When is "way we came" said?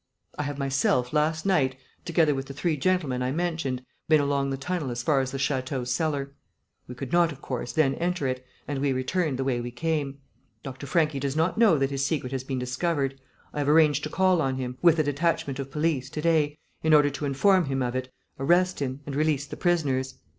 9.43-10.17